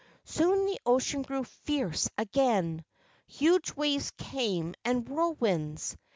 [0.25, 2.83] Soon the ocean grew fierce again.
[3.27, 5.95] Huge waves came, and whirlwinds.